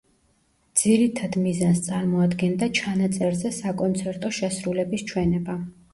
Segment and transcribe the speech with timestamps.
[0.79, 5.61] ძირითად მიზანს წარმოადგენდა ჩანაწერზე „საკონცერტო შესრულების“ ჩვენება.